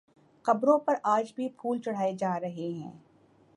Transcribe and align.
قبروں 0.45 0.77
پر 0.77 0.95
آج 1.03 1.31
بھی 1.35 1.49
پھول 1.49 1.81
چڑھائے 1.81 2.13
جا 2.15 2.39
رہے 2.39 2.69
ہیں 2.69 2.91